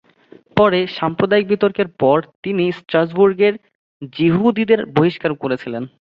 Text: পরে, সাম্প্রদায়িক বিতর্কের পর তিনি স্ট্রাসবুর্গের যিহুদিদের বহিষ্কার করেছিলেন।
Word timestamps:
পরে, 0.57 0.79
সাম্প্রদায়িক 0.97 1.45
বিতর্কের 1.47 1.87
পর 1.99 2.17
তিনি 2.43 2.63
স্ট্রাসবুর্গের 2.71 3.53
যিহুদিদের 4.11 4.79
বহিষ্কার 4.95 5.31
করেছিলেন। 5.35 5.83